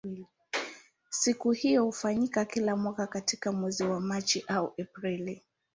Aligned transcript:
Siku 1.09 1.51
hiyo 1.51 1.83
hufanyika 1.85 2.45
kila 2.45 2.75
mwaka 2.75 3.07
katika 3.07 3.51
mwezi 3.51 3.83
wa 3.83 3.99
Machi 4.01 4.43
au 4.47 4.73
Aprili. 4.81 5.43